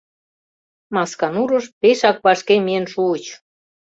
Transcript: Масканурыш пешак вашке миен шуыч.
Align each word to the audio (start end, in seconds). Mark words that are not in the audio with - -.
Масканурыш 0.95 1.65
пешак 1.79 2.17
вашке 2.25 2.55
миен 2.65 2.85
шуыч. 2.93 3.25